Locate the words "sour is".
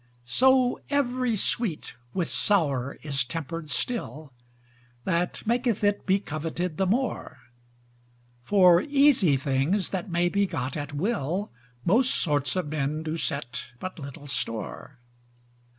2.27-3.23